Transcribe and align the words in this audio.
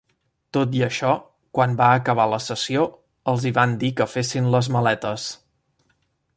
Tot 0.55 0.71
i 0.77 0.79
això, 0.85 1.11
quan 1.57 1.75
va 1.81 1.89
acabar 1.97 2.25
la 2.33 2.41
sessió, 2.45 2.87
els 3.33 3.45
hi 3.45 3.53
van 3.61 3.79
dir 3.85 3.93
que 4.01 4.11
fessin 4.17 4.51
les 4.57 4.75
maletes. 4.79 5.31